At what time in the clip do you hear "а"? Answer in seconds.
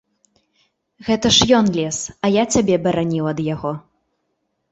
2.27-2.31